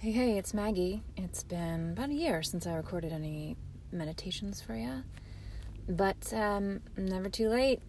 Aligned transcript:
Hey, 0.00 0.12
hey, 0.12 0.38
it's 0.38 0.54
Maggie. 0.54 1.02
It's 1.16 1.42
been 1.42 1.90
about 1.90 2.10
a 2.10 2.14
year 2.14 2.40
since 2.44 2.68
I 2.68 2.74
recorded 2.74 3.12
any 3.12 3.56
meditations 3.90 4.60
for 4.60 4.76
you. 4.76 5.02
But 5.88 6.32
um, 6.32 6.82
never 6.96 7.28
too 7.28 7.48
late, 7.48 7.82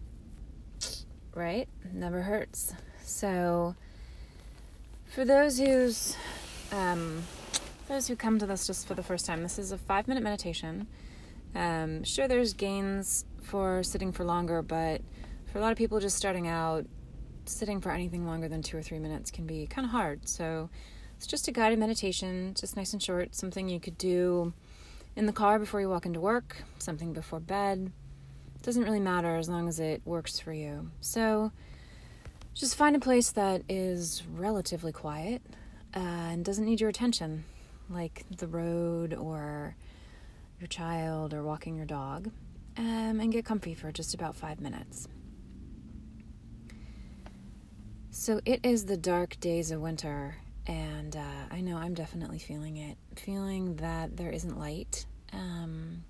right? 1.36 1.68
Never 1.92 2.22
hurts. 2.22 2.74
So, 3.04 3.76
for 5.04 5.24
those 5.24 5.60
who's 5.60 6.16
um, 6.72 7.22
those 7.86 8.08
who 8.08 8.16
come 8.16 8.40
to 8.40 8.46
this 8.46 8.66
just 8.66 8.88
for 8.88 8.94
the 8.94 9.04
first 9.04 9.24
time, 9.24 9.44
this 9.44 9.56
is 9.56 9.70
a 9.70 9.78
five 9.78 10.08
minute 10.08 10.24
meditation. 10.24 10.88
Um, 11.54 12.02
sure, 12.02 12.26
there's 12.26 12.54
gains 12.54 13.24
for 13.40 13.84
sitting 13.84 14.10
for 14.10 14.24
longer, 14.24 14.62
but 14.62 15.00
for 15.52 15.58
a 15.58 15.60
lot 15.60 15.70
of 15.70 15.78
people 15.78 16.00
just 16.00 16.16
starting 16.16 16.48
out, 16.48 16.86
sitting 17.44 17.80
for 17.80 17.92
anything 17.92 18.26
longer 18.26 18.48
than 18.48 18.62
two 18.62 18.76
or 18.76 18.82
three 18.82 18.98
minutes 18.98 19.30
can 19.30 19.46
be 19.46 19.68
kind 19.68 19.84
of 19.84 19.92
hard. 19.92 20.28
So 20.28 20.70
it's 21.20 21.26
just 21.26 21.48
a 21.48 21.52
guided 21.52 21.78
meditation, 21.78 22.54
just 22.58 22.78
nice 22.78 22.94
and 22.94 23.02
short, 23.02 23.34
something 23.34 23.68
you 23.68 23.78
could 23.78 23.98
do 23.98 24.54
in 25.14 25.26
the 25.26 25.34
car 25.34 25.58
before 25.58 25.78
you 25.78 25.86
walk 25.90 26.06
into 26.06 26.18
work, 26.18 26.64
something 26.78 27.12
before 27.12 27.40
bed. 27.40 27.92
It 28.56 28.62
doesn't 28.62 28.84
really 28.84 29.00
matter 29.00 29.36
as 29.36 29.46
long 29.46 29.68
as 29.68 29.78
it 29.78 30.00
works 30.06 30.38
for 30.38 30.54
you. 30.54 30.90
So 31.02 31.52
just 32.54 32.74
find 32.74 32.96
a 32.96 33.00
place 33.00 33.32
that 33.32 33.64
is 33.68 34.22
relatively 34.34 34.92
quiet 34.92 35.42
uh, 35.94 35.98
and 35.98 36.42
doesn't 36.42 36.64
need 36.64 36.80
your 36.80 36.88
attention, 36.88 37.44
like 37.90 38.24
the 38.34 38.46
road 38.46 39.12
or 39.12 39.76
your 40.58 40.68
child 40.68 41.34
or 41.34 41.42
walking 41.42 41.76
your 41.76 41.84
dog, 41.84 42.30
um, 42.78 43.20
and 43.20 43.30
get 43.30 43.44
comfy 43.44 43.74
for 43.74 43.92
just 43.92 44.14
about 44.14 44.36
five 44.36 44.58
minutes. 44.58 45.06
So 48.10 48.40
it 48.46 48.60
is 48.62 48.86
the 48.86 48.96
dark 48.96 49.38
days 49.38 49.70
of 49.70 49.82
winter, 49.82 50.36
and 50.66 51.16
uh, 51.16 51.44
I 51.50 51.60
know 51.60 51.76
I'm 51.76 51.94
definitely 51.94 52.38
feeling 52.38 52.76
it. 52.76 52.96
Feeling 53.16 53.76
that 53.76 54.16
there 54.16 54.30
isn't 54.30 54.58
light. 54.58 55.06
Um, 55.32 56.04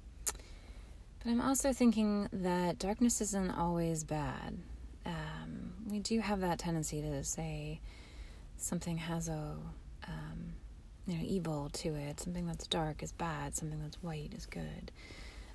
but 1.22 1.30
I'm 1.30 1.40
also 1.40 1.72
thinking 1.72 2.28
that 2.32 2.78
darkness 2.78 3.20
isn't 3.20 3.50
always 3.50 4.04
bad. 4.04 4.58
Um, 5.04 5.72
we 5.88 5.98
do 5.98 6.20
have 6.20 6.40
that 6.40 6.58
tendency 6.58 7.02
to 7.02 7.24
say 7.24 7.80
something 8.56 8.98
has 8.98 9.28
a 9.28 9.56
um, 10.06 10.54
you 11.06 11.16
know 11.16 11.24
evil 11.24 11.70
to 11.74 11.94
it. 11.94 12.20
Something 12.20 12.46
that's 12.46 12.66
dark 12.66 13.02
is 13.02 13.12
bad. 13.12 13.56
Something 13.56 13.80
that's 13.82 14.02
white 14.02 14.32
is 14.36 14.46
good. 14.46 14.90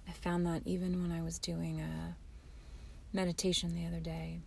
I 0.07 0.11
found 0.11 0.45
that 0.45 0.61
even 0.65 1.01
when 1.01 1.11
I 1.11 1.21
was 1.23 1.39
doing 1.39 1.81
a 1.81 2.15
meditation 3.13 3.73
the 3.75 3.87
other 3.87 3.99
day. 3.99 4.39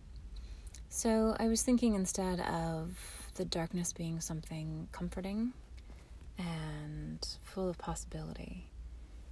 So 0.89 1.35
I 1.39 1.47
was 1.47 1.61
thinking 1.63 1.95
instead 1.95 2.39
of 2.39 3.18
the 3.39 3.45
darkness 3.45 3.93
being 3.93 4.19
something 4.19 4.89
comforting 4.91 5.53
and 6.37 7.25
full 7.41 7.69
of 7.69 7.77
possibility. 7.77 8.69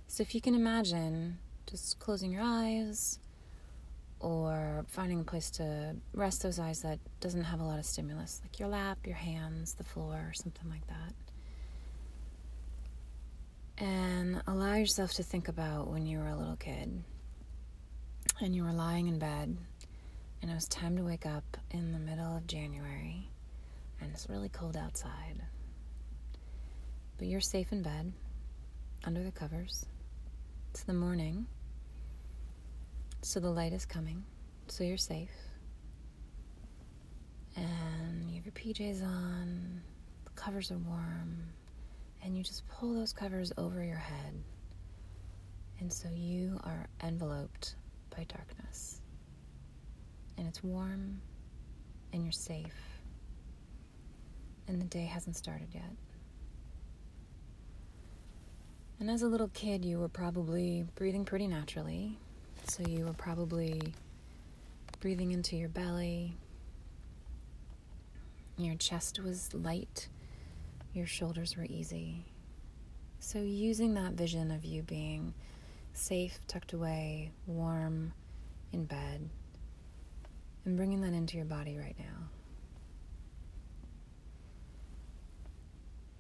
So 0.08 0.22
if 0.22 0.34
you 0.34 0.40
can 0.40 0.56
imagine 0.56 1.40
just 1.70 2.00
closing 2.00 2.32
your 2.32 2.42
eyes 2.42 3.20
or 4.22 4.86
finding 4.88 5.20
a 5.20 5.24
place 5.26 5.52
to 5.52 5.98
rest 6.14 6.42
those 6.42 6.58
eyes 6.58 6.84
that 6.84 7.00
doesn't 7.20 7.44
have 7.44 7.60
a 7.60 7.66
lot 7.66 7.80
of 7.80 7.86
stimulus, 7.86 8.40
like 8.46 8.58
your 8.62 8.70
lap, 8.70 8.98
your 9.06 9.18
hands, 9.18 9.74
the 9.74 9.84
floor, 9.84 10.14
or 10.30 10.34
something 10.34 10.70
like 10.70 10.88
that. 10.88 11.14
And 13.78 14.42
allow 14.48 14.76
yourself 14.76 15.12
to 15.16 15.24
think 15.24 15.50
about 15.50 15.90
when 15.90 16.06
you 16.08 16.20
were 16.20 16.30
a 16.30 16.36
little 16.38 16.56
kid 16.56 17.04
and 18.40 18.56
you 18.56 18.64
were 18.64 18.72
lying 18.72 19.08
in 19.08 19.20
bed 19.20 19.58
and 20.42 20.50
it 20.50 20.54
was 20.54 20.70
time 20.70 20.96
to 20.96 21.04
wake 21.04 21.26
up 21.26 21.58
in 21.72 21.92
the 21.92 22.00
middle 22.00 22.38
of 22.38 22.48
January, 22.48 23.30
and 24.02 24.12
it's 24.12 24.30
really 24.30 24.50
cold 24.50 24.78
outside. 24.78 25.42
But 27.18 27.28
you're 27.28 27.42
safe 27.42 27.72
in 27.72 27.82
bed, 27.82 28.14
under 29.04 29.24
the 29.24 29.32
covers. 29.32 29.86
It's 30.72 30.84
the 30.84 30.94
morning, 30.94 31.48
so 33.22 33.40
the 33.40 33.50
light 33.50 33.74
is 33.74 33.86
coming, 33.86 34.24
so 34.68 34.84
you're 34.84 34.98
safe. 34.98 35.32
And 37.56 38.30
you 38.30 38.36
have 38.36 38.46
your 38.46 38.54
PJs 38.54 39.04
on, 39.04 39.82
the 40.26 40.32
covers 40.32 40.72
are 40.72 40.78
warm, 40.78 41.38
and 42.24 42.38
you 42.38 42.44
just 42.44 42.68
pull 42.68 42.94
those 42.94 43.14
covers 43.14 43.52
over 43.58 43.84
your 43.84 43.98
head. 43.98 44.34
And 45.80 45.92
so 45.92 46.10
you 46.14 46.60
are 46.64 46.88
enveloped 47.04 47.76
by 48.16 48.26
darkness 48.26 49.02
and 50.38 50.48
it's 50.48 50.64
warm 50.64 51.22
and 52.14 52.24
you're 52.24 52.32
safe 52.32 52.97
and 54.68 54.82
the 54.82 54.86
day 54.86 55.06
hasn't 55.06 55.36
started 55.36 55.68
yet. 55.74 55.92
And 59.00 59.10
as 59.10 59.22
a 59.22 59.28
little 59.28 59.50
kid, 59.50 59.86
you 59.86 60.00
were 60.00 60.10
probably 60.10 60.86
breathing 60.96 61.24
pretty 61.24 61.48
naturally. 61.48 62.18
So 62.68 62.84
you 62.88 63.06
were 63.06 63.14
probably 63.14 63.94
breathing 65.00 65.32
into 65.32 65.56
your 65.56 65.70
belly. 65.70 66.36
Your 68.58 68.76
chest 68.76 69.20
was 69.20 69.54
light. 69.54 70.10
Your 70.94 71.06
shoulders 71.06 71.56
were 71.56 71.66
easy. 71.66 72.26
So, 73.20 73.40
using 73.40 73.94
that 73.96 74.14
vision 74.14 74.52
of 74.52 74.64
you 74.64 74.84
being 74.84 75.34
safe, 75.94 76.40
tucked 76.48 76.74
away, 76.74 77.32
warm, 77.46 78.14
in 78.72 78.86
bed, 78.86 79.30
and 80.66 80.78
bringing 80.78 81.02
that 81.02 81.14
into 81.14 81.36
your 81.36 81.46
body 81.46 81.78
right 81.78 81.96
now. 82.00 82.17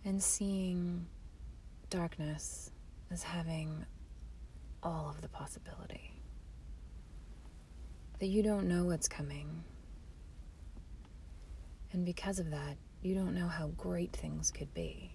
And 0.08 0.24
seeing 0.24 1.06
darkness 1.90 2.72
as 3.12 3.24
having 3.24 3.86
all 4.82 5.10
of 5.10 5.20
the 5.20 5.28
possibility. 5.28 6.14
That 8.20 8.28
you 8.28 8.42
don't 8.42 8.70
know 8.70 8.86
what's 8.86 9.10
coming. 9.10 9.66
And 11.92 12.06
because 12.06 12.40
of 12.40 12.52
that, 12.52 12.78
you 13.02 13.16
don't 13.16 13.36
know 13.36 13.50
how 13.50 13.68
great 13.76 14.14
things 14.14 14.50
could 14.50 14.74
be. 14.74 15.12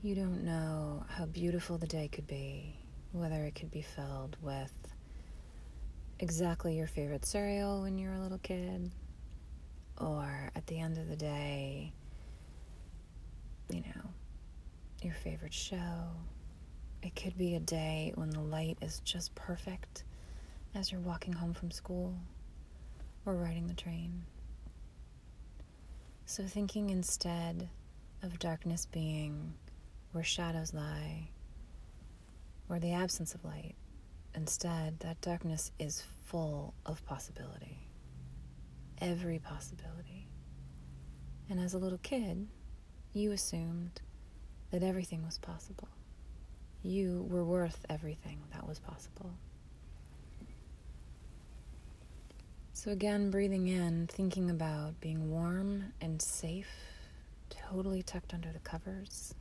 You 0.00 0.14
don't 0.14 0.44
know 0.44 1.04
how 1.10 1.26
beautiful 1.26 1.76
the 1.76 1.86
day 1.86 2.08
could 2.08 2.26
be, 2.26 2.74
whether 3.12 3.44
it 3.44 3.54
could 3.54 3.70
be 3.70 3.82
filled 3.82 4.38
with 4.40 4.72
exactly 6.20 6.74
your 6.74 6.86
favorite 6.86 7.26
cereal 7.26 7.82
when 7.82 7.98
you 7.98 8.08
were 8.08 8.14
a 8.14 8.22
little 8.22 8.38
kid, 8.38 8.90
or 10.00 10.50
at 10.66 10.74
the 10.74 10.80
end 10.80 10.98
of 10.98 11.08
the 11.08 11.16
day, 11.16 11.92
you 13.70 13.80
know, 13.80 14.10
your 15.00 15.14
favorite 15.14 15.54
show. 15.54 16.10
It 17.02 17.14
could 17.14 17.38
be 17.38 17.54
a 17.54 17.60
day 17.60 18.12
when 18.16 18.30
the 18.30 18.40
light 18.40 18.78
is 18.82 19.00
just 19.04 19.32
perfect 19.36 20.02
as 20.74 20.90
you're 20.90 21.00
walking 21.00 21.32
home 21.32 21.54
from 21.54 21.70
school 21.70 22.14
or 23.24 23.36
riding 23.36 23.68
the 23.68 23.74
train. 23.74 24.24
So, 26.24 26.42
thinking 26.42 26.90
instead 26.90 27.68
of 28.22 28.38
darkness 28.40 28.86
being 28.86 29.54
where 30.10 30.24
shadows 30.24 30.74
lie, 30.74 31.28
or 32.68 32.80
the 32.80 32.92
absence 32.92 33.34
of 33.34 33.44
light, 33.44 33.76
Instead, 34.36 35.00
that 35.00 35.18
darkness 35.22 35.72
is 35.78 36.02
full 36.26 36.74
of 36.84 37.02
possibility. 37.06 37.78
Every 39.00 39.38
possibility. 39.38 40.28
And 41.48 41.60
as 41.60 41.74
a 41.74 41.78
little 41.78 41.98
kid, 41.98 42.46
you 43.12 43.32
assumed 43.32 44.00
that 44.70 44.82
everything 44.82 45.24
was 45.24 45.38
possible. 45.38 45.88
You 46.82 47.26
were 47.30 47.44
worth 47.44 47.84
everything 47.88 48.38
that 48.52 48.66
was 48.66 48.78
possible. 48.78 49.32
So, 52.72 52.90
again, 52.90 53.30
breathing 53.30 53.68
in, 53.68 54.06
thinking 54.06 54.50
about 54.50 55.00
being 55.00 55.30
warm 55.30 55.92
and 56.00 56.20
safe, 56.20 56.68
totally 57.48 58.02
tucked 58.02 58.34
under 58.34 58.52
the 58.52 58.58
covers 58.58 59.34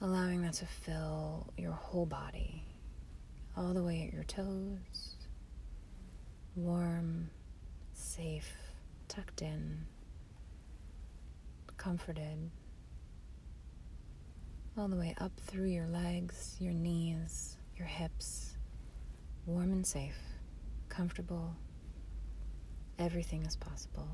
allowing 0.00 0.42
that 0.42 0.54
to 0.54 0.66
fill 0.66 1.46
your 1.56 1.72
whole 1.72 2.06
body, 2.06 2.62
all 3.56 3.72
the 3.72 3.82
way 3.82 4.04
at 4.06 4.12
your 4.12 4.24
toes, 4.24 5.16
warm, 6.54 7.30
safe, 7.94 8.52
tucked 9.08 9.42
in, 9.42 9.84
comforted, 11.76 12.50
all 14.76 14.88
the 14.88 14.96
way 14.96 15.14
up 15.18 15.32
through 15.40 15.68
your 15.68 15.86
legs, 15.86 16.56
your 16.58 16.72
knees, 16.72 17.56
your 17.76 17.86
hips, 17.86 18.56
warm 19.46 19.72
and 19.72 19.86
safe, 19.86 20.18
comfortable. 20.88 21.54
Everything 22.98 23.44
is 23.44 23.56
possible. 23.56 24.08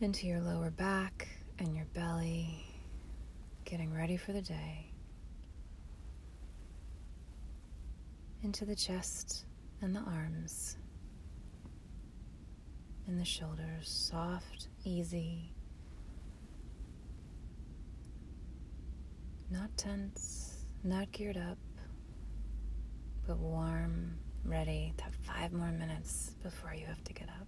into 0.00 0.28
your 0.28 0.40
lower 0.40 0.70
back 0.70 1.28
and 1.58 1.74
your 1.74 1.86
belly, 1.86 2.64
getting 3.64 3.92
ready 3.92 4.16
for 4.16 4.32
the 4.32 4.40
day, 4.40 4.92
into 8.44 8.64
the 8.64 8.76
chest 8.76 9.44
and 9.80 9.94
the 9.94 10.00
arms, 10.00 10.76
and 13.06 13.20
the 13.20 13.24
shoulders, 13.24 13.88
soft, 13.88 14.68
easy. 14.84 15.52
Not 19.50 19.74
tense, 19.76 20.64
not 20.84 21.10
geared 21.12 21.36
up, 21.36 21.58
but 23.26 23.38
warm, 23.38 24.18
ready 24.44 24.92
to 24.98 25.04
have 25.04 25.14
five 25.14 25.52
more 25.52 25.70
minutes 25.70 26.34
before 26.42 26.74
you 26.74 26.84
have 26.86 27.02
to 27.04 27.12
get 27.12 27.28
up. 27.28 27.46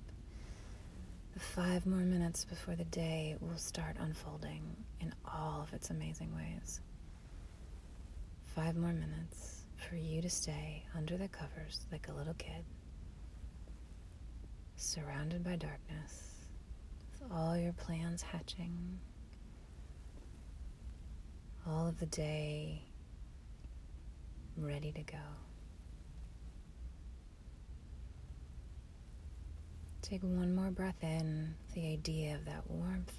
The 1.34 1.40
five 1.40 1.86
more 1.86 2.00
minutes 2.00 2.44
before 2.44 2.74
the 2.74 2.84
day 2.84 3.36
will 3.40 3.56
start 3.56 3.96
unfolding 3.98 4.62
in 5.00 5.12
all 5.24 5.62
of 5.62 5.72
its 5.72 5.90
amazing 5.90 6.34
ways. 6.34 6.80
Five 8.54 8.76
more 8.76 8.92
minutes 8.92 9.59
for 9.88 9.96
you 9.96 10.20
to 10.22 10.30
stay 10.30 10.84
under 10.96 11.16
the 11.16 11.28
covers 11.28 11.86
like 11.90 12.08
a 12.08 12.12
little 12.12 12.34
kid, 12.34 12.64
surrounded 14.76 15.42
by 15.42 15.56
darkness, 15.56 16.46
with 17.12 17.30
all 17.32 17.56
your 17.56 17.72
plans 17.72 18.22
hatching, 18.22 18.98
all 21.66 21.86
of 21.88 21.98
the 21.98 22.06
day 22.06 22.82
ready 24.56 24.92
to 24.92 25.02
go. 25.02 25.18
Take 30.02 30.22
one 30.22 30.54
more 30.54 30.70
breath 30.70 31.02
in, 31.02 31.54
the 31.74 31.92
idea 31.92 32.34
of 32.34 32.44
that 32.46 32.68
warmth, 32.68 33.12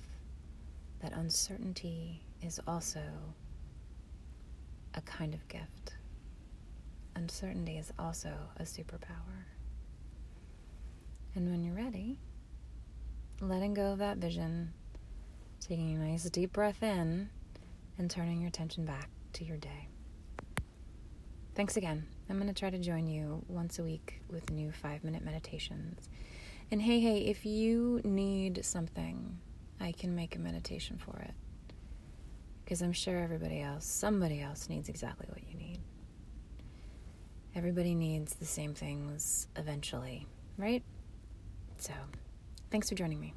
that 1.02 1.14
uncertainty 1.14 2.22
is 2.42 2.60
also 2.68 3.02
a 4.94 5.02
kind 5.02 5.34
of 5.34 5.48
gift. 5.48 5.96
Uncertainty 7.16 7.78
is 7.78 7.92
also 8.00 8.34
a 8.58 8.64
superpower. 8.64 9.46
And 11.36 11.50
when 11.50 11.64
you're 11.64 11.76
ready, 11.76 12.18
letting 13.40 13.74
go 13.74 13.94
of 13.94 14.00
that 14.00 14.18
vision, 14.18 14.74
taking 15.60 15.96
a 15.96 16.00
nice 16.00 16.24
deep 16.30 16.54
breath 16.54 16.84
in, 16.84 17.30
and 17.98 18.10
turning 18.10 18.40
your 18.40 18.48
attention 18.48 18.86
back 18.86 19.10
to 19.34 19.44
your 19.44 19.58
day. 19.58 19.88
Thanks 21.54 21.76
again. 21.76 22.08
I'm 22.30 22.38
going 22.38 22.48
to 22.48 22.58
try 22.58 22.70
to 22.70 22.80
join 22.80 23.08
you 23.08 23.44
once 23.50 23.78
a 23.78 23.84
week 23.84 24.22
with 24.30 24.50
new 24.52 24.72
five 24.72 25.04
minute 25.04 25.24
meditations. 25.24 26.08
And 26.72 26.82
hey, 26.82 27.02
hey, 27.02 27.18
if 27.20 27.46
you 27.46 28.00
need 28.06 28.64
something, 28.64 29.38
I 29.80 29.92
can 29.92 30.16
make 30.16 30.38
a 30.38 30.40
meditation 30.40 30.98
for 30.98 31.20
it. 31.20 31.34
Because 32.64 32.82
I'm 32.82 32.94
sure 32.94 33.20
everybody 33.20 33.60
else, 33.60 33.86
somebody 33.86 34.42
else 34.42 34.70
needs 34.70 34.88
exactly 34.88 35.28
what 35.30 35.44
you 35.46 35.58
need. 35.58 35.81
Everybody 37.54 37.96
needs 37.96 38.36
the 38.36 38.46
same 38.46 38.74
things 38.74 39.48
eventually, 39.58 40.26
right? 40.58 40.84
So, 41.78 41.94
thanks 42.70 42.88
for 42.90 42.96
joining 42.96 43.20
me. 43.20 43.34